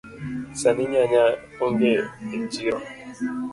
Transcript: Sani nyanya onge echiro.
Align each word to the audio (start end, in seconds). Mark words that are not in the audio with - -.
Sani 0.59 0.83
nyanya 0.91 1.23
onge 1.63 1.91
echiro. 2.37 2.77